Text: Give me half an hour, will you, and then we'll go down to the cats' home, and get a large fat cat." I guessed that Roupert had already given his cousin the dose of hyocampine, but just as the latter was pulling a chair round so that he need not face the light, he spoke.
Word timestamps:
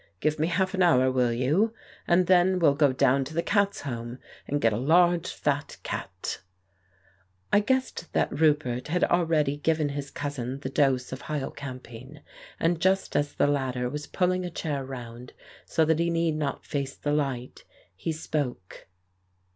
Give 0.19 0.39
me 0.39 0.47
half 0.47 0.73
an 0.73 0.81
hour, 0.81 1.11
will 1.11 1.31
you, 1.31 1.75
and 2.07 2.25
then 2.25 2.57
we'll 2.57 2.73
go 2.73 2.91
down 2.91 3.23
to 3.25 3.35
the 3.35 3.43
cats' 3.43 3.81
home, 3.81 4.17
and 4.47 4.59
get 4.59 4.73
a 4.73 4.77
large 4.77 5.31
fat 5.31 5.77
cat." 5.83 6.41
I 7.53 7.59
guessed 7.59 8.11
that 8.13 8.31
Roupert 8.33 8.87
had 8.87 9.03
already 9.03 9.57
given 9.57 9.89
his 9.89 10.09
cousin 10.09 10.59
the 10.61 10.71
dose 10.71 11.11
of 11.11 11.21
hyocampine, 11.21 12.23
but 12.59 12.79
just 12.79 13.15
as 13.15 13.35
the 13.35 13.45
latter 13.45 13.89
was 13.91 14.07
pulling 14.07 14.43
a 14.43 14.49
chair 14.49 14.83
round 14.83 15.33
so 15.67 15.85
that 15.85 15.99
he 15.99 16.09
need 16.09 16.35
not 16.35 16.65
face 16.65 16.95
the 16.95 17.13
light, 17.13 17.63
he 17.95 18.11
spoke. 18.11 18.87